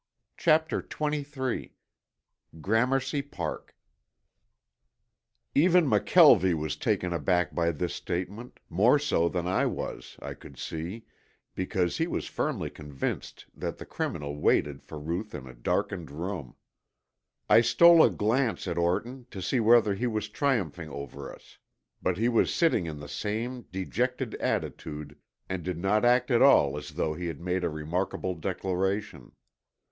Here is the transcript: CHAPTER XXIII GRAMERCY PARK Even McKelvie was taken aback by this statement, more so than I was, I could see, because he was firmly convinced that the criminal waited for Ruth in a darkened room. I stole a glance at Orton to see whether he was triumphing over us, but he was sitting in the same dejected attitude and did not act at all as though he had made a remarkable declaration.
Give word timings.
CHAPTER 0.35 0.79
XXIII 0.83 1.75
GRAMERCY 2.59 3.21
PARK 3.21 3.75
Even 5.53 5.85
McKelvie 5.85 6.55
was 6.57 6.75
taken 6.75 7.13
aback 7.13 7.53
by 7.53 7.69
this 7.71 7.93
statement, 7.93 8.59
more 8.67 8.97
so 8.97 9.29
than 9.29 9.45
I 9.45 9.67
was, 9.67 10.17
I 10.19 10.33
could 10.33 10.57
see, 10.57 11.05
because 11.53 11.97
he 11.99 12.07
was 12.07 12.25
firmly 12.25 12.71
convinced 12.71 13.45
that 13.53 13.77
the 13.77 13.85
criminal 13.85 14.37
waited 14.39 14.81
for 14.81 14.97
Ruth 14.97 15.35
in 15.35 15.45
a 15.45 15.53
darkened 15.53 16.09
room. 16.09 16.55
I 17.47 17.61
stole 17.61 18.03
a 18.03 18.09
glance 18.09 18.67
at 18.67 18.79
Orton 18.79 19.27
to 19.29 19.39
see 19.39 19.59
whether 19.59 19.93
he 19.93 20.07
was 20.07 20.29
triumphing 20.29 20.89
over 20.89 21.31
us, 21.31 21.59
but 22.01 22.17
he 22.17 22.27
was 22.27 22.51
sitting 22.51 22.87
in 22.87 22.99
the 22.99 23.07
same 23.07 23.67
dejected 23.71 24.33
attitude 24.39 25.19
and 25.47 25.61
did 25.61 25.77
not 25.77 26.03
act 26.03 26.31
at 26.31 26.41
all 26.41 26.75
as 26.75 26.95
though 26.95 27.13
he 27.13 27.27
had 27.27 27.39
made 27.39 27.63
a 27.63 27.69
remarkable 27.69 28.33
declaration. 28.33 29.33